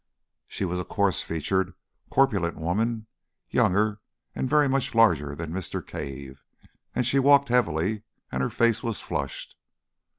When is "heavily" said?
7.49-8.01